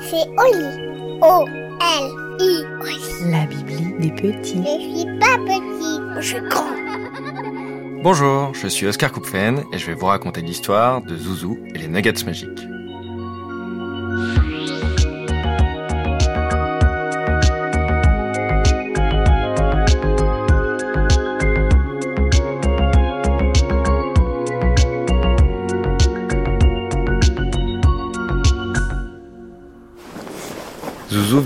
C'est 0.00 0.26
Oli. 0.36 1.20
O-L-I. 1.22 2.64
La 3.30 3.46
Bibli 3.46 3.94
des 4.00 4.10
petits. 4.10 4.64
Je 4.64 4.98
suis 4.98 5.18
pas 5.20 5.38
petit, 5.46 6.00
je 6.16 6.20
suis 6.20 6.48
grand. 6.48 6.66
Bonjour, 8.02 8.54
je 8.54 8.66
suis 8.66 8.86
Oscar 8.86 9.12
Kupfen 9.12 9.62
et 9.72 9.78
je 9.78 9.86
vais 9.86 9.94
vous 9.94 10.06
raconter 10.06 10.40
l'histoire 10.40 11.00
de 11.00 11.16
Zouzou 11.16 11.58
et 11.74 11.78
les 11.78 11.86
nuggets 11.86 12.24
magiques. 12.24 12.77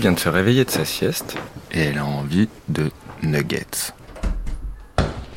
Vient 0.03 0.11
de 0.11 0.19
se 0.19 0.27
réveiller 0.27 0.65
de 0.65 0.69
sa 0.69 0.83
sieste 0.83 1.37
et 1.71 1.79
elle 1.79 1.97
a 1.97 2.05
envie 2.05 2.49
de 2.67 2.91
nuggets. 3.21 3.93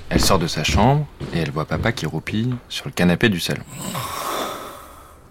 Elle 0.08 0.20
sort 0.20 0.40
de 0.40 0.48
sa 0.48 0.64
chambre 0.64 1.06
et 1.32 1.38
elle 1.38 1.52
voit 1.52 1.66
papa 1.66 1.92
qui 1.92 2.04
roupille 2.04 2.52
sur 2.68 2.86
le 2.86 2.90
canapé 2.90 3.28
du 3.28 3.38
salon. 3.38 3.62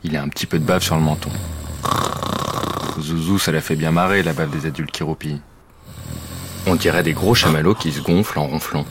Il 0.06 0.16
a 0.16 0.22
un 0.22 0.30
petit 0.30 0.46
peu 0.46 0.58
de 0.58 0.64
bave 0.64 0.82
sur 0.82 0.96
le 0.96 1.02
menton. 1.02 1.32
Zouzou, 2.98 3.38
ça 3.38 3.52
la 3.52 3.60
fait 3.60 3.76
bien 3.76 3.92
marrer 3.92 4.24
la 4.24 4.32
bave 4.32 4.52
des 4.52 4.68
adultes 4.68 4.92
qui 4.92 5.04
roupillent. 5.04 5.42
On 6.66 6.76
dirait 6.76 7.04
des 7.04 7.12
gros 7.12 7.36
chamallows 7.36 7.76
qui 7.76 7.92
se 7.92 8.00
gonflent 8.00 8.40
en 8.40 8.48
ronflant. 8.48 8.86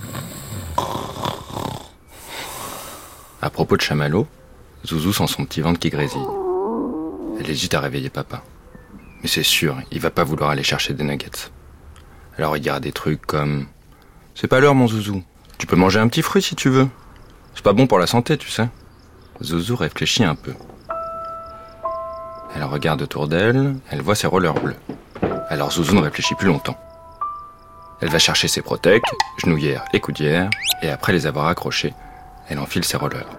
À 3.41 3.49
propos 3.49 3.79
de 3.79 3.81
chamallows, 3.81 4.27
Zouzou 4.87 5.15
sent 5.15 5.27
son 5.27 5.47
petit 5.47 5.63
ventre 5.63 5.81
qui 5.81 5.89
grésille. 5.89 6.29
Elle 7.41 7.49
hésite 7.49 7.73
à 7.73 7.81
réveiller 7.81 8.11
papa. 8.11 8.43
Mais 9.25 9.31
c'est 9.31 9.43
sûr, 9.43 9.79
il 9.91 10.01
va 10.01 10.11
pas 10.11 10.23
vouloir 10.23 10.51
aller 10.51 10.63
chercher 10.63 10.93
des 10.93 11.03
nuggets. 11.03 11.49
Alors 12.37 12.59
il 12.59 12.61
dira 12.61 12.79
des 12.79 12.93
trucs 12.93 13.25
comme 13.25 13.67
C'est 14.35 14.49
pas 14.49 14.61
l'heure 14.61 14.75
mon 14.75 14.87
Zouzou, 14.87 15.23
tu 15.57 15.67
peux 15.67 15.77
manger 15.77 15.99
un 15.99 16.09
petit 16.09 16.21
fruit 16.21 16.43
si 16.43 16.55
tu 16.55 16.69
veux. 16.69 16.87
C'est 17.55 17.65
pas 17.65 17.73
bon 17.73 17.87
pour 17.87 17.99
la 17.99 18.07
santé, 18.07 18.37
tu 18.37 18.51
sais. 18.51 18.69
Zouzou 19.43 19.77
réfléchit 19.77 20.25
un 20.25 20.35
peu. 20.35 20.53
Elle 22.55 22.65
regarde 22.65 23.01
autour 23.01 23.27
d'elle, 23.27 23.75
elle 23.91 24.03
voit 24.03 24.15
ses 24.15 24.27
rollers 24.27 24.53
bleus. 24.53 24.77
Alors 25.49 25.73
Zouzou 25.73 25.95
ne 25.95 26.03
réfléchit 26.03 26.35
plus 26.35 26.49
longtemps. 26.49 26.77
Elle 28.03 28.11
va 28.11 28.19
chercher 28.19 28.47
ses 28.47 28.61
protèques, 28.61 29.11
genouillères 29.39 29.87
et 29.95 30.01
coudières, 30.01 30.51
et 30.83 30.91
après 30.91 31.15
les 31.15 31.27
avoir 31.27 31.47
accrochés, 31.47 31.95
elle 32.51 32.59
enfile 32.59 32.85
ses 32.85 32.99
rollers. 32.99 33.31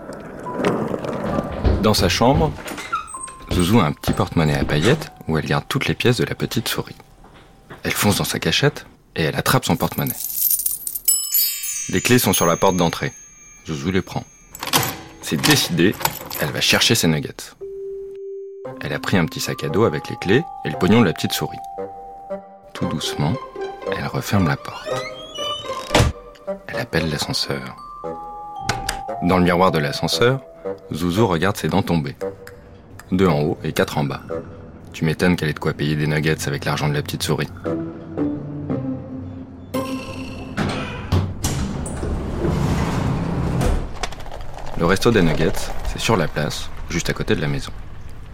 Dans 1.84 1.94
sa 1.94 2.10
chambre, 2.10 2.52
Zouzou 3.52 3.80
a 3.80 3.86
un 3.86 3.92
petit 3.92 4.12
porte-monnaie 4.12 4.58
à 4.58 4.66
paillettes 4.66 5.12
où 5.28 5.38
elle 5.38 5.46
garde 5.46 5.66
toutes 5.68 5.88
les 5.88 5.96
pièces 5.96 6.18
de 6.18 6.26
la 6.26 6.36
petite 6.36 6.68
souris. 6.68 6.96
Elle 7.84 7.92
fonce 7.92 8.18
dans 8.18 8.24
sa 8.24 8.40
cachette 8.40 8.86
et 9.16 9.24
elle 9.24 9.36
attrape 9.36 9.66
son 9.66 9.76
porte-monnaie. 9.76 10.16
Les 11.90 12.02
clés 12.02 12.20
sont 12.20 12.34
sur 12.34 12.46
la 12.46 12.58
porte 12.58 12.76
d'entrée. 12.76 13.14
Zouzou 13.68 13.92
les 13.92 14.02
prend. 14.02 14.24
C'est 15.22 15.42
décidé, 15.42 15.96
elle 16.42 16.52
va 16.52 16.62
chercher 16.62 16.96
ses 16.96 17.08
nuggets. 17.08 17.54
Elle 18.82 18.94
a 18.94 19.00
pris 19.00 19.18
un 19.18 19.26
petit 19.26 19.40
sac 19.40 19.64
à 19.64 19.70
dos 19.70 19.86
avec 19.86 20.10
les 20.10 20.18
clés 20.18 20.44
et 20.66 20.70
le 20.70 20.78
pognon 20.78 21.02
de 21.02 21.06
la 21.06 21.14
petite 21.14 21.34
souris. 21.34 21.58
Tout 22.74 22.88
doucement, 22.88 23.34
elle 23.96 24.08
referme 24.08 24.48
la 24.48 24.58
porte. 24.58 24.90
Elle 26.68 26.80
appelle 26.80 27.10
l'ascenseur. 27.10 27.76
Dans 29.24 29.38
le 29.38 29.44
miroir 29.44 29.72
de 29.72 29.80
l'ascenseur, 29.80 30.42
Zouzou 30.94 31.28
regarde 31.28 31.58
ses 31.58 31.68
dents 31.68 31.84
tomber. 31.84 32.16
Deux 33.12 33.28
en 33.28 33.42
haut 33.42 33.60
et 33.64 33.72
quatre 33.72 34.00
en 34.00 34.04
bas. 34.04 34.22
Tu 34.92 35.06
m'étonnes 35.06 35.36
qu'elle 35.36 35.50
ait 35.50 35.54
de 35.54 35.60
quoi 35.60 35.74
payer 35.74 35.96
des 35.96 36.08
nuggets 36.08 36.48
avec 36.48 36.66
l'argent 36.66 36.90
de 36.90 36.94
la 36.94 37.04
petite 37.04 37.22
souris. 37.22 37.50
Le 44.78 44.86
resto 44.86 45.12
des 45.12 45.22
nuggets, 45.22 45.52
c'est 45.88 46.00
sur 46.00 46.18
la 46.18 46.28
place, 46.28 46.70
juste 46.90 47.10
à 47.10 47.14
côté 47.14 47.36
de 47.36 47.42
la 47.42 47.48
maison. 47.48 47.72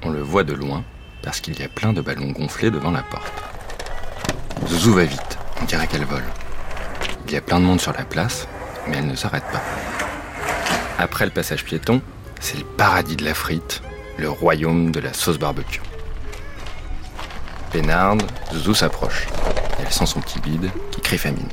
On 0.03 0.09
le 0.09 0.21
voit 0.21 0.43
de 0.43 0.53
loin 0.53 0.83
parce 1.21 1.41
qu'il 1.41 1.59
y 1.59 1.63
a 1.63 1.67
plein 1.67 1.93
de 1.93 2.01
ballons 2.01 2.31
gonflés 2.31 2.71
devant 2.71 2.91
la 2.91 3.03
porte. 3.03 3.33
Zouzou 4.67 4.93
va 4.93 5.03
vite, 5.03 5.37
on 5.61 5.65
dirait 5.65 5.87
qu'elle 5.87 6.05
vole. 6.05 6.23
Il 7.27 7.33
y 7.33 7.37
a 7.37 7.41
plein 7.41 7.59
de 7.59 7.65
monde 7.65 7.81
sur 7.81 7.93
la 7.93 8.05
place, 8.05 8.47
mais 8.87 8.97
elle 8.97 9.07
ne 9.07 9.15
s'arrête 9.15 9.45
pas. 9.51 9.61
Après 10.97 11.25
le 11.25 11.31
passage 11.31 11.65
piéton, 11.65 12.01
c'est 12.39 12.57
le 12.57 12.65
paradis 12.65 13.15
de 13.15 13.25
la 13.25 13.33
frite, 13.33 13.81
le 14.21 14.29
royaume 14.29 14.91
de 14.91 14.99
la 14.99 15.13
sauce 15.13 15.39
barbecue. 15.39 15.81
Pénarde, 17.71 18.21
Zouzou 18.53 18.75
s'approche. 18.75 19.27
Elle 19.79 19.91
sent 19.91 20.05
son 20.05 20.21
petit 20.21 20.39
bide 20.39 20.69
qui 20.91 21.01
crie 21.01 21.17
famine. 21.17 21.49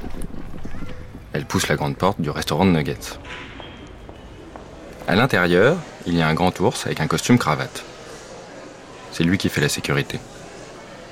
Elle 1.32 1.46
pousse 1.46 1.68
la 1.68 1.76
grande 1.76 1.96
porte 1.96 2.20
du 2.20 2.28
restaurant 2.28 2.66
de 2.66 2.72
nuggets. 2.72 3.16
À 5.06 5.16
l'intérieur, 5.16 5.78
il 6.06 6.14
y 6.14 6.20
a 6.20 6.28
un 6.28 6.34
grand 6.34 6.60
ours 6.60 6.84
avec 6.84 7.00
un 7.00 7.06
costume 7.06 7.38
cravate. 7.38 7.84
C'est 9.12 9.24
lui 9.24 9.38
qui 9.38 9.48
fait 9.48 9.62
la 9.62 9.70
sécurité. 9.70 10.20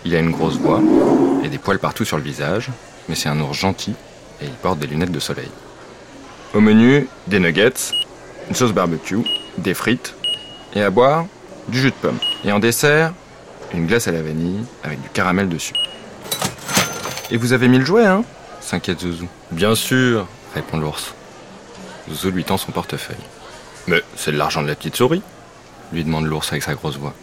Il 0.04 0.14
a 0.14 0.18
une 0.18 0.32
grosse 0.32 0.58
voix 0.58 0.82
et 1.42 1.48
des 1.48 1.58
poils 1.58 1.78
partout 1.78 2.04
sur 2.04 2.18
le 2.18 2.22
visage, 2.22 2.68
mais 3.08 3.14
c'est 3.14 3.30
un 3.30 3.40
ours 3.40 3.58
gentil 3.58 3.94
et 4.42 4.44
il 4.44 4.52
porte 4.52 4.78
des 4.78 4.86
lunettes 4.86 5.10
de 5.10 5.20
soleil. 5.20 5.50
Au 6.52 6.60
menu, 6.60 7.08
des 7.28 7.40
nuggets, 7.40 7.94
une 8.50 8.54
sauce 8.54 8.72
barbecue, 8.72 9.24
des 9.56 9.72
frites 9.72 10.14
et 10.74 10.82
à 10.82 10.90
boire, 10.90 11.24
du 11.68 11.80
jus 11.80 11.90
de 11.90 11.96
pomme. 11.96 12.18
Et 12.44 12.52
en 12.52 12.58
dessert, 12.58 13.12
une 13.72 13.86
glace 13.86 14.08
à 14.08 14.12
la 14.12 14.22
vanille 14.22 14.64
avec 14.84 15.00
du 15.00 15.08
caramel 15.08 15.48
dessus. 15.48 15.74
Et 17.30 17.36
vous 17.36 17.52
avez 17.52 17.68
mis 17.68 17.78
le 17.78 17.84
jouet, 17.84 18.06
hein? 18.06 18.24
S'inquiète 18.60 19.00
Zouzou. 19.00 19.28
Bien 19.50 19.74
sûr, 19.74 20.26
répond 20.54 20.78
l'ours. 20.78 21.14
Zouzou 22.08 22.30
lui 22.30 22.44
tend 22.44 22.56
son 22.56 22.72
portefeuille. 22.72 23.16
Mais 23.86 24.02
c'est 24.16 24.32
de 24.32 24.36
l'argent 24.36 24.62
de 24.62 24.68
la 24.68 24.74
petite 24.74 24.96
souris 24.96 25.22
lui 25.92 26.04
demande 26.04 26.26
l'ours 26.26 26.50
avec 26.50 26.62
sa 26.62 26.74
grosse 26.74 26.96
voix. 26.96 27.14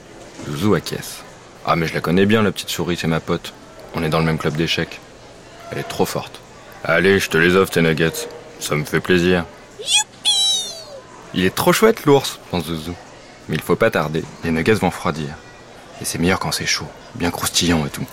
Zouzou 0.50 0.74
acquiesce. 0.74 1.24
Ah, 1.66 1.76
mais 1.76 1.88
je 1.88 1.94
la 1.94 2.02
connais 2.02 2.26
bien, 2.26 2.42
la 2.42 2.52
petite 2.52 2.70
souris, 2.70 2.98
c'est 2.98 3.08
ma 3.08 3.20
pote. 3.20 3.54
On 3.96 4.04
est 4.04 4.10
dans 4.10 4.20
le 4.20 4.26
même 4.26 4.38
club 4.38 4.56
d'échecs. 4.56 5.00
Elle 5.72 5.80
est 5.80 5.84
trop 5.84 6.06
forte. 6.06 6.40
Allez, 6.84 7.20
je 7.20 7.30
te 7.30 7.38
les 7.38 7.56
offre, 7.56 7.72
tes 7.72 7.82
nuggets. 7.82 8.28
Ça 8.60 8.76
me 8.76 8.84
fait 8.84 9.00
plaisir. 9.00 9.46
Il 11.34 11.46
est 11.46 11.56
trop 11.56 11.74
chouette, 11.74 12.06
l'ours, 12.06 12.40
pense 12.52 12.66
Zouzou. 12.66 12.96
Mais 13.50 13.56
il 13.56 13.62
faut 13.62 13.76
pas 13.76 13.92
tarder, 13.92 14.24
les 14.44 14.52
nuggets 14.52 14.74
vont 14.74 14.90
refroidir. 14.90 15.30
Et 16.02 16.06
c'est 16.06 16.18
meilleur 16.18 16.40
quand 16.40 16.52
c'est 16.52 16.66
chaud, 16.66 16.88
bien 17.16 17.32
croustillant 17.32 17.86
et 17.86 17.90
tout. 17.90 18.06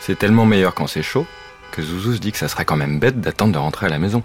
C'est 0.00 0.18
tellement 0.18 0.44
meilleur 0.44 0.74
quand 0.74 0.86
c'est 0.86 1.02
chaud 1.02 1.26
que 1.72 1.82
Zouzou 1.82 2.14
se 2.14 2.18
dit 2.18 2.30
que 2.30 2.38
ça 2.38 2.48
serait 2.48 2.64
quand 2.64 2.76
même 2.76 3.00
bête 3.00 3.20
d'attendre 3.20 3.52
de 3.52 3.58
rentrer 3.58 3.86
à 3.86 3.88
la 3.88 3.98
maison. 3.98 4.22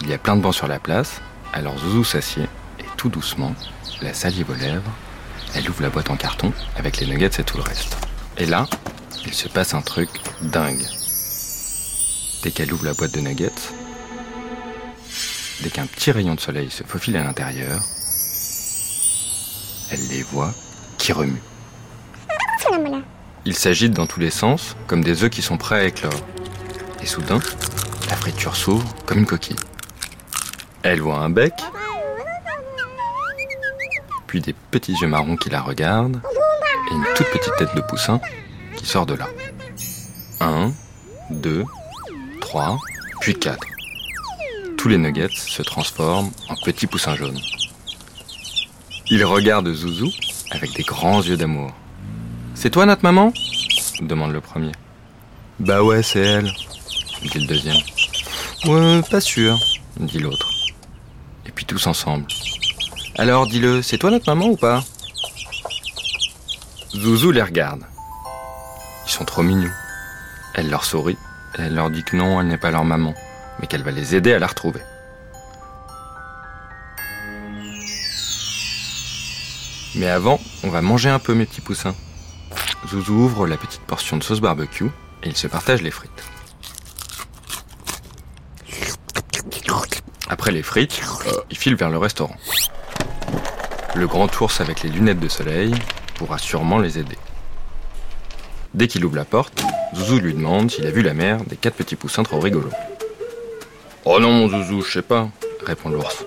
Il 0.00 0.08
y 0.08 0.14
a 0.14 0.18
plein 0.18 0.36
de 0.36 0.40
bancs 0.40 0.54
sur 0.54 0.68
la 0.68 0.78
place, 0.78 1.20
alors 1.52 1.76
Zouzou 1.78 2.04
s'assied 2.04 2.46
et 2.78 2.84
tout 2.96 3.08
doucement, 3.08 3.54
la 4.00 4.14
salive 4.14 4.50
aux 4.50 4.54
lèvres, 4.54 4.92
elle 5.54 5.68
ouvre 5.68 5.82
la 5.82 5.90
boîte 5.90 6.10
en 6.10 6.16
carton 6.16 6.52
avec 6.76 6.98
les 6.98 7.06
nuggets 7.06 7.40
et 7.40 7.44
tout 7.44 7.56
le 7.56 7.62
reste. 7.62 7.96
Et 8.38 8.46
là, 8.46 8.66
il 9.26 9.34
se 9.34 9.48
passe 9.48 9.74
un 9.74 9.82
truc 9.82 10.08
dingue. 10.42 10.86
Dès 12.42 12.52
qu'elle 12.52 12.72
ouvre 12.72 12.84
la 12.84 12.94
boîte 12.94 13.12
de 13.12 13.20
nuggets, 13.20 13.50
dès 15.62 15.70
qu'un 15.70 15.86
petit 15.86 16.12
rayon 16.12 16.34
de 16.34 16.40
soleil 16.40 16.70
se 16.70 16.84
faufile 16.84 17.16
à 17.16 17.24
l'intérieur, 17.24 17.82
elle 19.90 20.06
les 20.08 20.22
voit 20.22 20.52
qui 20.98 21.12
remuent. 21.12 21.42
Ils 23.44 23.54
s'agitent 23.54 23.94
dans 23.94 24.06
tous 24.06 24.20
les 24.20 24.30
sens, 24.30 24.76
comme 24.86 25.02
des 25.02 25.24
œufs 25.24 25.30
qui 25.30 25.42
sont 25.42 25.56
prêts 25.56 25.80
à 25.80 25.84
éclore. 25.84 26.12
Et 27.02 27.06
soudain, 27.06 27.40
la 28.08 28.16
friture 28.16 28.54
s'ouvre 28.54 28.84
comme 29.06 29.18
une 29.18 29.26
coquille. 29.26 29.56
Elle 30.82 31.00
voit 31.00 31.18
un 31.18 31.30
bec, 31.30 31.54
puis 34.26 34.40
des 34.40 34.54
petits 34.70 34.94
yeux 34.94 35.08
marrons 35.08 35.36
qui 35.36 35.50
la 35.50 35.60
regardent, 35.60 36.20
et 36.90 36.94
une 36.94 37.04
toute 37.16 37.26
petite 37.28 37.56
tête 37.58 37.74
de 37.74 37.80
poussin 37.80 38.20
qui 38.76 38.86
sort 38.86 39.06
de 39.06 39.14
là. 39.14 39.26
Un, 40.40 40.72
deux, 41.30 41.64
trois, 42.40 42.78
puis 43.20 43.34
quatre. 43.34 43.66
Tous 44.76 44.88
les 44.88 44.98
nuggets 44.98 45.28
se 45.30 45.62
transforment 45.62 46.30
en 46.48 46.54
petits 46.56 46.86
poussins 46.86 47.16
jaunes. 47.16 47.40
Il 49.12 49.24
regarde 49.24 49.72
Zouzou 49.72 50.08
avec 50.52 50.72
des 50.72 50.84
grands 50.84 51.20
yeux 51.20 51.36
d'amour. 51.36 51.72
C'est 52.54 52.70
toi 52.70 52.86
notre 52.86 53.02
maman? 53.02 53.32
demande 54.00 54.32
le 54.32 54.40
premier. 54.40 54.70
Bah 55.58 55.82
ouais, 55.82 56.04
c'est 56.04 56.20
elle, 56.20 56.52
dit 57.20 57.40
le 57.40 57.46
deuxième. 57.46 57.76
Ouais, 58.66 59.02
pas 59.10 59.20
sûr, 59.20 59.58
dit 59.98 60.20
l'autre. 60.20 60.48
Et 61.44 61.50
puis 61.50 61.64
tous 61.64 61.88
ensemble. 61.88 62.26
Alors 63.18 63.48
dis-le, 63.48 63.82
c'est 63.82 63.98
toi 63.98 64.12
notre 64.12 64.32
maman 64.32 64.46
ou 64.46 64.56
pas? 64.56 64.84
Zouzou 66.94 67.32
les 67.32 67.42
regarde. 67.42 67.82
Ils 69.06 69.10
sont 69.10 69.24
trop 69.24 69.42
mignons. 69.42 69.72
Elle 70.54 70.70
leur 70.70 70.84
sourit 70.84 71.18
et 71.58 71.62
elle 71.62 71.74
leur 71.74 71.90
dit 71.90 72.04
que 72.04 72.16
non, 72.16 72.40
elle 72.40 72.46
n'est 72.46 72.58
pas 72.58 72.70
leur 72.70 72.84
maman, 72.84 73.14
mais 73.58 73.66
qu'elle 73.66 73.82
va 73.82 73.90
les 73.90 74.14
aider 74.14 74.32
à 74.32 74.38
la 74.38 74.46
retrouver. 74.46 74.80
Mais 79.94 80.08
avant, 80.08 80.40
on 80.62 80.68
va 80.68 80.82
manger 80.82 81.08
un 81.08 81.18
peu 81.18 81.34
mes 81.34 81.46
petits 81.46 81.60
poussins. 81.60 81.94
Zouzou 82.88 83.14
ouvre 83.14 83.46
la 83.46 83.56
petite 83.56 83.82
portion 83.82 84.16
de 84.16 84.22
sauce 84.22 84.40
barbecue 84.40 84.90
et 85.22 85.28
il 85.28 85.36
se 85.36 85.46
partage 85.46 85.82
les 85.82 85.90
frites. 85.90 86.10
Après 90.28 90.52
les 90.52 90.62
frites, 90.62 91.00
il 91.50 91.56
file 91.56 91.74
vers 91.74 91.90
le 91.90 91.98
restaurant. 91.98 92.36
Le 93.94 94.06
grand 94.06 94.40
ours 94.40 94.60
avec 94.60 94.82
les 94.82 94.90
lunettes 94.90 95.18
de 95.18 95.28
soleil 95.28 95.74
pourra 96.14 96.38
sûrement 96.38 96.78
les 96.78 96.98
aider. 96.98 97.18
Dès 98.72 98.86
qu'il 98.86 99.04
ouvre 99.04 99.16
la 99.16 99.24
porte, 99.24 99.64
Zouzou 99.96 100.20
lui 100.20 100.32
demande 100.32 100.70
s'il 100.70 100.86
a 100.86 100.90
vu 100.92 101.02
la 101.02 101.14
mère 101.14 101.42
des 101.44 101.56
quatre 101.56 101.74
petits 101.74 101.96
poussins 101.96 102.22
trop 102.22 102.38
rigolos. 102.38 102.70
Oh 104.04 104.20
non, 104.20 104.32
mon 104.32 104.48
Zouzou, 104.48 104.82
je 104.82 104.92
sais 104.92 105.02
pas, 105.02 105.28
répond 105.66 105.90
l'ours. 105.90 106.24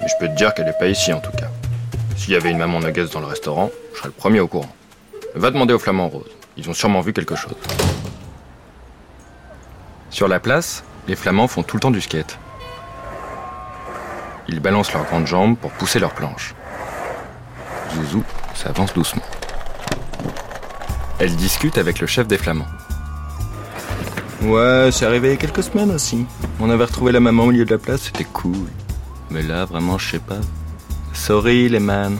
Mais 0.00 0.08
je 0.08 0.14
peux 0.18 0.28
te 0.32 0.36
dire 0.36 0.54
qu'elle 0.54 0.68
est 0.68 0.78
pas 0.78 0.88
ici 0.88 1.12
en 1.12 1.20
tout 1.20 1.30
cas. 1.32 1.50
S'il 2.16 2.32
y 2.32 2.36
avait 2.36 2.50
une 2.50 2.58
maman 2.58 2.80
nuggets 2.80 3.06
dans 3.12 3.20
le 3.20 3.26
restaurant, 3.26 3.70
je 3.92 3.98
serais 3.98 4.08
le 4.08 4.14
premier 4.14 4.40
au 4.40 4.48
courant. 4.48 4.74
Va 5.34 5.50
demander 5.50 5.74
aux 5.74 5.78
flamands 5.78 6.08
roses. 6.08 6.30
Ils 6.56 6.68
ont 6.68 6.74
sûrement 6.74 7.00
vu 7.00 7.12
quelque 7.12 7.34
chose. 7.34 7.56
Sur 10.10 10.28
la 10.28 10.40
place, 10.40 10.84
les 11.08 11.16
flamands 11.16 11.48
font 11.48 11.62
tout 11.62 11.76
le 11.76 11.80
temps 11.80 11.90
du 11.90 12.00
skate. 12.00 12.38
Ils 14.48 14.60
balancent 14.60 14.92
leurs 14.92 15.04
grandes 15.04 15.26
jambes 15.26 15.56
pour 15.56 15.70
pousser 15.72 15.98
leurs 15.98 16.14
planches. 16.14 16.54
Zouzou 17.94 18.22
s'avance 18.54 18.92
doucement. 18.92 19.22
Elle 21.18 21.34
discute 21.36 21.78
avec 21.78 22.00
le 22.00 22.06
chef 22.06 22.26
des 22.26 22.38
flamands. 22.38 22.66
Ouais, 24.42 24.90
c'est 24.92 25.06
arrivé 25.06 25.28
il 25.28 25.30
y 25.30 25.34
a 25.34 25.36
quelques 25.36 25.62
semaines 25.62 25.92
aussi. 25.92 26.26
On 26.60 26.68
avait 26.68 26.84
retrouvé 26.84 27.12
la 27.12 27.20
maman 27.20 27.44
au 27.44 27.52
milieu 27.52 27.64
de 27.64 27.70
la 27.70 27.78
place, 27.78 28.02
c'était 28.02 28.24
cool. 28.24 28.68
Mais 29.30 29.42
là, 29.42 29.64
vraiment, 29.64 29.98
je 29.98 30.10
sais 30.10 30.18
pas. 30.18 30.40
Sorry, 31.12 31.68
les 31.68 31.78
man. 31.78 32.18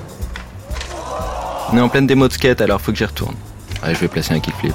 On 1.72 1.76
est 1.76 1.80
en 1.80 1.88
pleine 1.88 2.06
démo 2.06 2.28
de 2.28 2.32
skate, 2.32 2.60
alors 2.60 2.80
faut 2.80 2.92
que 2.92 2.98
j'y 2.98 3.04
retourne. 3.04 3.34
Je 3.84 3.98
vais 3.98 4.08
placer 4.08 4.34
un 4.34 4.40
kickflip. 4.40 4.74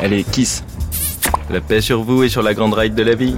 Allez, 0.00 0.24
kiss. 0.24 0.64
La 1.50 1.60
paix 1.60 1.80
sur 1.80 2.02
vous 2.02 2.22
et 2.22 2.28
sur 2.28 2.42
la 2.42 2.54
grande 2.54 2.74
ride 2.74 2.94
de 2.94 3.02
la 3.02 3.14
vie. 3.14 3.36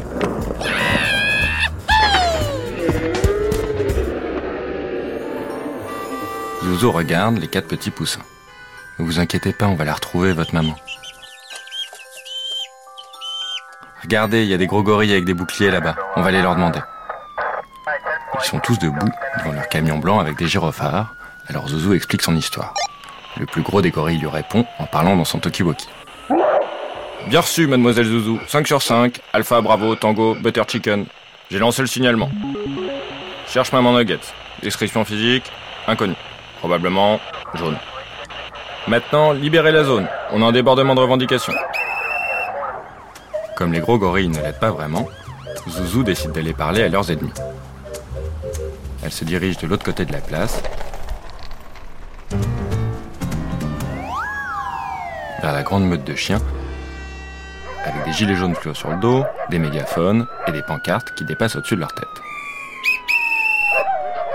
Zouzou 6.63 6.93
regarde 6.93 7.39
les 7.39 7.49
quatre 7.49 7.67
petits 7.67 7.91
poussins. 7.91 8.23
Ne 8.99 9.05
vous 9.05 9.19
inquiétez 9.19 9.53
pas, 9.53 9.67
on 9.67 9.75
va 9.75 9.85
la 9.85 9.95
retrouver, 9.95 10.33
votre 10.33 10.55
maman. 10.55 10.77
Regardez, 14.03 14.43
il 14.43 14.49
y 14.49 14.55
a 14.55 14.59
des 14.59 14.67
gros 14.67 14.83
gorilles 14.83 15.13
avec 15.13 15.25
des 15.25 15.35
boucliers 15.35 15.71
là-bas. 15.71 15.97
On 16.17 16.23
va 16.23 16.29
aller 16.29 16.43
leur 16.43 16.55
demander. 16.55 16.81
Ils 18.43 18.49
sont 18.49 18.59
tous 18.59 18.79
debout 18.79 19.09
devant 19.39 19.53
leur 19.53 19.69
camion 19.69 19.99
blanc 19.99 20.19
avec 20.19 20.37
des 20.37 20.49
gyrophares. 20.49 21.15
Alors 21.49 21.69
Zouzou 21.69 21.95
explique 21.95 22.23
son 22.23 22.35
histoire. 22.35 22.75
Le 23.39 23.47
plus 23.47 23.63
gros 23.63 23.81
des 23.81 23.91
gorilles 23.91 24.19
lui 24.19 24.27
répond 24.27 24.67
en 24.79 24.87
parlant 24.87 25.17
dans 25.17 25.25
son 25.25 25.39
talkie-walkie. 25.39 25.89
Bien 27.29 27.41
reçu, 27.41 27.67
mademoiselle 27.69 28.07
Zouzou. 28.07 28.41
5 28.49 28.67
sur 28.67 28.83
5. 28.83 29.21
Alpha, 29.33 29.61
Bravo, 29.61 29.95
Tango, 29.95 30.35
Butter 30.35 30.63
Chicken. 30.67 31.07
J'ai 31.51 31.59
lancé 31.59 31.83
le 31.83 31.89
signalement. 31.89 32.31
Cherche 33.47 33.73
maman 33.73 33.93
Nuggets. 33.93 34.19
Description 34.63 35.05
physique, 35.05 35.51
inconnue. 35.87 36.17
Probablement 36.59 37.21
jaune. 37.55 37.77
Maintenant, 38.89 39.33
libérez 39.33 39.71
la 39.73 39.85
zone. 39.85 40.09
On 40.33 40.43
a 40.43 40.47
un 40.47 40.53
débordement 40.53 40.97
de 40.97 41.01
revendications. 41.01 41.55
Comme 43.57 43.73
les 43.73 43.81
gros 43.81 43.99
gorilles 43.99 44.29
ne 44.29 44.43
l'aident 44.43 44.59
pas 44.59 44.71
vraiment, 44.73 45.07
Zouzou 45.69 46.03
décide 46.03 46.33
d'aller 46.33 46.53
parler 46.53 46.83
à 46.83 46.89
leurs 46.89 47.09
ennemis. 47.11 47.33
Elle 49.05 49.13
se 49.13 49.25
dirige 49.25 49.59
de 49.59 49.67
l'autre 49.67 49.85
côté 49.85 50.05
de 50.05 50.13
la 50.13 50.21
place, 50.21 50.63
vers 55.41 55.53
la 55.53 55.63
grande 55.65 55.89
meute 55.89 56.05
de 56.05 56.15
chiens, 56.15 56.41
avec 57.85 58.05
des 58.05 58.13
gilets 58.13 58.37
jaunes 58.37 58.55
fluo 58.55 58.75
sur 58.75 58.91
le 58.91 58.97
dos, 58.99 59.25
des 59.51 59.59
mégaphones 59.59 60.27
et 60.47 60.53
des 60.53 60.63
pancartes 60.63 61.15
qui 61.17 61.25
dépassent 61.25 61.57
au-dessus 61.57 61.75
de 61.75 61.81
leur 61.81 61.93
tête. 61.93 62.07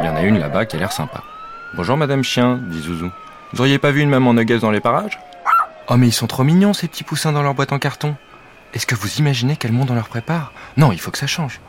Il 0.01 0.05
y 0.05 0.09
en 0.09 0.17
a 0.17 0.21
une 0.21 0.37
là-bas 0.37 0.65
qui 0.65 0.75
a 0.75 0.79
l'air 0.79 0.91
sympa. 0.91 1.23
Bonjour 1.73 1.95
Madame 1.95 2.23
Chien, 2.23 2.59
dit 2.61 2.81
Zouzou. 2.81 3.09
Vous 3.53 3.61
auriez 3.61 3.79
pas 3.79 3.91
vu 3.91 4.01
une 4.01 4.09
maman 4.09 4.33
nuggets 4.33 4.59
dans 4.59 4.71
les 4.71 4.81
parages? 4.81 5.17
Oh 5.87 5.95
mais 5.95 6.09
ils 6.09 6.13
sont 6.13 6.27
trop 6.27 6.43
mignons 6.43 6.73
ces 6.73 6.89
petits 6.89 7.05
poussins 7.05 7.31
dans 7.31 7.41
leur 7.41 7.53
boîte 7.53 7.71
en 7.71 7.79
carton. 7.79 8.17
Est-ce 8.73 8.85
que 8.85 8.95
vous 8.95 9.15
imaginez 9.15 9.55
quel 9.55 9.71
monde 9.71 9.89
on 9.91 9.95
leur 9.95 10.09
prépare? 10.09 10.51
Non, 10.75 10.91
il 10.91 10.99
faut 10.99 11.11
que 11.11 11.17
ça 11.17 11.25
change. 11.25 11.61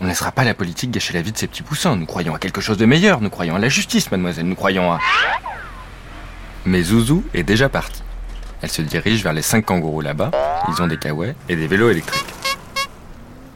On 0.00 0.04
ne 0.04 0.08
laissera 0.08 0.30
pas 0.30 0.44
la 0.44 0.54
politique 0.54 0.90
gâcher 0.90 1.12
la 1.12 1.22
vie 1.22 1.32
de 1.32 1.38
ces 1.38 1.48
petits 1.48 1.62
poussins. 1.62 1.96
Nous 1.96 2.06
croyons 2.06 2.34
à 2.34 2.38
quelque 2.38 2.60
chose 2.60 2.78
de 2.78 2.86
meilleur. 2.86 3.20
Nous 3.20 3.30
croyons 3.30 3.56
à 3.56 3.58
la 3.58 3.68
justice, 3.68 4.10
mademoiselle. 4.10 4.46
Nous 4.46 4.54
croyons 4.54 4.92
à... 4.92 5.00
Mais 6.64 6.82
Zouzou 6.82 7.24
est 7.34 7.42
déjà 7.42 7.68
partie. 7.68 8.02
Elle 8.62 8.70
se 8.70 8.82
dirige 8.82 9.22
vers 9.22 9.32
les 9.32 9.42
cinq 9.42 9.66
kangourous 9.66 10.00
là-bas. 10.00 10.30
Ils 10.68 10.82
ont 10.82 10.86
des 10.86 10.98
kawaii 10.98 11.34
et 11.48 11.56
des 11.56 11.66
vélos 11.66 11.90
électriques. 11.90 12.24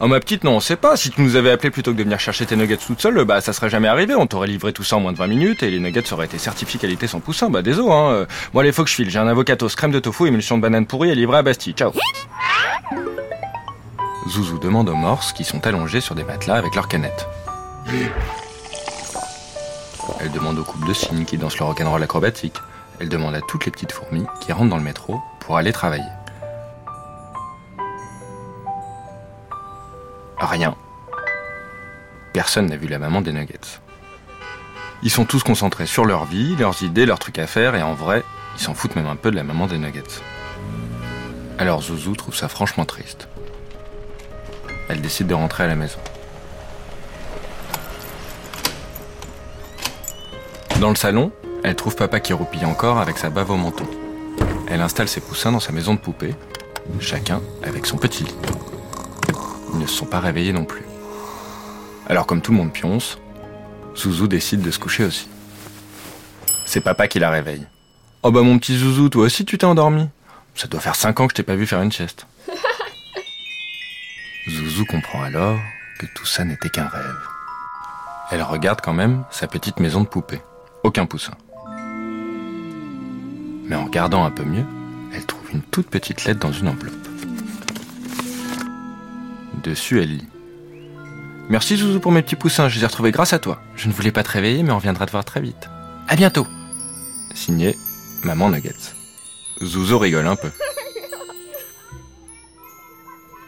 Oh 0.04 0.08
ma 0.08 0.18
petite, 0.18 0.42
non, 0.42 0.56
on 0.56 0.60
sait 0.60 0.74
pas. 0.74 0.96
Si 0.96 1.10
tu 1.10 1.22
nous 1.22 1.36
avais 1.36 1.52
appelé 1.52 1.70
plutôt 1.70 1.92
que 1.92 1.98
de 1.98 2.02
venir 2.02 2.18
chercher 2.18 2.44
tes 2.44 2.56
nuggets 2.56 2.76
toute 2.76 3.00
seule, 3.00 3.24
bah 3.24 3.40
ça 3.40 3.52
serait 3.52 3.70
jamais 3.70 3.86
arrivé. 3.86 4.16
On 4.16 4.26
t'aurait 4.26 4.48
livré 4.48 4.72
tout 4.72 4.82
ça 4.82 4.96
en 4.96 5.00
moins 5.00 5.12
de 5.12 5.18
20 5.18 5.28
minutes 5.28 5.62
et 5.62 5.70
les 5.70 5.78
nuggets 5.78 6.12
auraient 6.12 6.26
été 6.26 6.38
certifiés 6.38 6.80
qualité 6.80 7.06
sans 7.06 7.20
poussin. 7.20 7.50
Bah 7.50 7.62
désolé, 7.62 7.92
hein. 7.92 8.26
Bon 8.52 8.60
allez, 8.60 8.72
faut 8.72 8.82
que 8.82 8.90
je 8.90 8.96
file. 8.96 9.10
J'ai 9.10 9.20
un 9.20 9.28
avocatos, 9.28 9.76
crème 9.76 9.92
de 9.92 10.00
tofu, 10.00 10.26
émulsion 10.26 10.56
de 10.56 10.62
banane 10.62 10.86
pourrie 10.86 11.12
à 11.12 11.14
livrer 11.14 11.38
à 11.38 11.42
Bastille. 11.42 11.74
Ciao. 11.74 11.92
Zouzou 14.28 14.58
demande 14.58 14.88
aux 14.88 14.96
morses 14.96 15.32
qui 15.32 15.44
sont 15.44 15.66
allongés 15.66 16.00
sur 16.00 16.14
des 16.14 16.24
matelas 16.24 16.56
avec 16.56 16.74
leurs 16.74 16.88
canettes. 16.88 17.26
Elle 20.20 20.30
demande 20.30 20.58
aux 20.58 20.64
couples 20.64 20.86
de 20.86 20.94
cygnes 20.94 21.24
qui 21.24 21.38
dansent 21.38 21.58
le 21.58 21.64
rock'n'roll 21.64 22.02
acrobatique. 22.02 22.56
Elle 23.00 23.08
demande 23.08 23.34
à 23.34 23.40
toutes 23.40 23.66
les 23.66 23.72
petites 23.72 23.92
fourmis 23.92 24.26
qui 24.40 24.52
rentrent 24.52 24.70
dans 24.70 24.76
le 24.76 24.82
métro 24.82 25.20
pour 25.40 25.56
aller 25.56 25.72
travailler. 25.72 26.04
Rien. 30.38 30.76
Personne 32.32 32.66
n'a 32.66 32.76
vu 32.76 32.86
la 32.86 32.98
maman 32.98 33.20
des 33.20 33.32
nuggets. 33.32 33.80
Ils 35.02 35.10
sont 35.10 35.24
tous 35.24 35.42
concentrés 35.42 35.86
sur 35.86 36.04
leur 36.04 36.24
vie, 36.24 36.54
leurs 36.56 36.82
idées, 36.84 37.06
leurs 37.06 37.18
trucs 37.18 37.38
à 37.38 37.48
faire, 37.48 37.74
et 37.74 37.82
en 37.82 37.94
vrai, 37.94 38.22
ils 38.56 38.62
s'en 38.62 38.74
foutent 38.74 38.94
même 38.94 39.08
un 39.08 39.16
peu 39.16 39.32
de 39.32 39.36
la 39.36 39.42
maman 39.42 39.66
des 39.66 39.78
nuggets. 39.78 40.20
Alors 41.58 41.82
Zouzou 41.82 42.14
trouve 42.14 42.36
ça 42.36 42.48
franchement 42.48 42.84
triste. 42.84 43.28
Elle 44.88 45.00
décide 45.00 45.26
de 45.26 45.34
rentrer 45.34 45.64
à 45.64 45.66
la 45.66 45.76
maison. 45.76 45.98
Dans 50.80 50.90
le 50.90 50.96
salon, 50.96 51.30
elle 51.62 51.76
trouve 51.76 51.94
papa 51.94 52.18
qui 52.18 52.32
roupille 52.32 52.64
encore 52.64 52.98
avec 52.98 53.16
sa 53.18 53.30
bave 53.30 53.50
au 53.50 53.56
menton. 53.56 53.86
Elle 54.68 54.80
installe 54.80 55.08
ses 55.08 55.20
poussins 55.20 55.52
dans 55.52 55.60
sa 55.60 55.70
maison 55.70 55.94
de 55.94 56.00
poupée, 56.00 56.34
chacun 56.98 57.40
avec 57.62 57.86
son 57.86 57.98
petit 57.98 58.24
lit. 58.24 58.34
Ils 59.72 59.78
ne 59.78 59.86
se 59.86 59.94
sont 59.94 60.06
pas 60.06 60.20
réveillés 60.20 60.52
non 60.52 60.64
plus. 60.64 60.84
Alors 62.08 62.26
comme 62.26 62.42
tout 62.42 62.50
le 62.50 62.58
monde 62.58 62.72
pionce, 62.72 63.18
Zouzou 63.96 64.26
décide 64.26 64.62
de 64.62 64.70
se 64.70 64.78
coucher 64.78 65.04
aussi. 65.04 65.28
C'est 66.66 66.80
papa 66.80 67.06
qui 67.06 67.18
la 67.18 67.30
réveille. 67.30 67.66
Oh 68.22 68.30
bah 68.30 68.42
mon 68.42 68.58
petit 68.58 68.76
Zouzou, 68.76 69.08
toi 69.08 69.24
aussi 69.24 69.44
tu 69.44 69.58
t'es 69.58 69.64
endormi 69.64 70.08
Ça 70.54 70.66
doit 70.68 70.80
faire 70.80 70.96
5 70.96 71.20
ans 71.20 71.26
que 71.26 71.32
je 71.32 71.36
t'ai 71.36 71.42
pas 71.42 71.54
vu 71.54 71.66
faire 71.66 71.82
une 71.82 71.92
sieste. 71.92 72.26
Zouzou 74.48 74.84
comprend 74.84 75.22
alors 75.22 75.60
que 75.98 76.06
tout 76.14 76.26
ça 76.26 76.44
n'était 76.44 76.68
qu'un 76.68 76.88
rêve. 76.88 77.28
Elle 78.30 78.42
regarde 78.42 78.80
quand 78.80 78.92
même 78.92 79.24
sa 79.30 79.46
petite 79.46 79.78
maison 79.78 80.00
de 80.00 80.06
poupée. 80.06 80.40
Aucun 80.82 81.06
poussin. 81.06 81.34
Mais 83.66 83.76
en 83.76 83.84
regardant 83.84 84.24
un 84.24 84.30
peu 84.32 84.42
mieux, 84.42 84.64
elle 85.14 85.24
trouve 85.26 85.48
une 85.52 85.62
toute 85.62 85.88
petite 85.88 86.24
lettre 86.24 86.40
dans 86.40 86.52
une 86.52 86.68
enveloppe. 86.68 86.94
Dessus, 89.62 90.02
elle 90.02 90.16
lit. 90.16 90.28
Merci 91.48 91.76
Zouzou 91.76 92.00
pour 92.00 92.10
mes 92.10 92.22
petits 92.22 92.34
poussins, 92.34 92.68
je 92.68 92.76
les 92.76 92.82
ai 92.82 92.86
retrouvés 92.86 93.12
grâce 93.12 93.32
à 93.32 93.38
toi. 93.38 93.62
Je 93.76 93.86
ne 93.86 93.92
voulais 93.92 94.10
pas 94.10 94.24
te 94.24 94.30
réveiller, 94.30 94.64
mais 94.64 94.72
on 94.72 94.78
viendra 94.78 95.06
te 95.06 95.12
voir 95.12 95.24
très 95.24 95.40
vite. 95.40 95.68
À 96.08 96.16
bientôt. 96.16 96.46
Signé 97.34 97.76
Maman 98.24 98.50
Nuggets. 98.50 98.94
Zouzou 99.62 99.98
rigole 99.98 100.26
un 100.26 100.36
peu. 100.36 100.50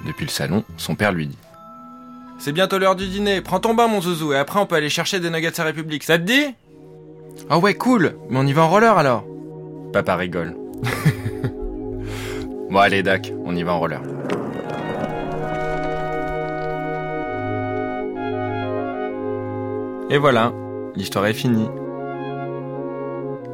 Depuis 0.07 0.25
le 0.25 0.31
salon, 0.31 0.65
son 0.77 0.95
père 0.95 1.13
lui 1.13 1.27
dit 1.29 1.39
C'est 2.39 2.53
bientôt 2.53 2.79
l'heure 2.79 2.97
du 2.97 3.09
dîner, 3.09 3.41
prends 3.41 3.61
ton 3.61 3.75
bain 3.75 3.87
mon 3.87 4.01
Zouzou, 4.01 4.33
et 4.33 4.39
après 4.39 4.61
on 4.61 4.67
peut 4.67 4.77
aller 4.77 4.91
chercher 4.91 5.21
des 5.21 5.31
nuggets 5.31 5.61
à 5.61 5.65
République, 5.65 6.05
ça 6.05 6.19
te 6.19 6.25
dit? 6.25 6.55
Ah 7.49 7.59
ouais, 7.59 7.75
cool, 7.75 8.17
mais 8.29 8.39
on 8.39 8.47
y 8.47 8.53
va 8.53 8.63
en 8.63 8.69
roller 8.69 8.97
alors 8.97 9.25
Papa 9.93 10.17
rigole. 10.17 10.57
bon 12.71 12.79
allez 12.79 13.03
Dac, 13.03 13.33
on 13.45 13.55
y 13.57 13.63
va 13.63 13.73
en 13.75 13.79
roller. 13.79 14.01
Et 20.11 20.19
voilà, 20.19 20.53
l'histoire 20.95 21.27
est 21.27 21.33
finie. 21.33 21.69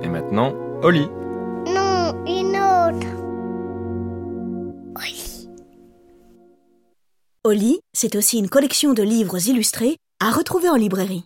Et 0.02 0.09
maintenant, 0.09 0.52
au 0.83 0.90
lit. 0.90 1.09
C'est 7.92 8.14
aussi 8.14 8.38
une 8.38 8.49
collection 8.49 8.92
de 8.92 9.02
livres 9.02 9.49
illustrés 9.49 9.97
à 10.21 10.30
retrouver 10.30 10.69
en 10.69 10.76
librairie. 10.76 11.25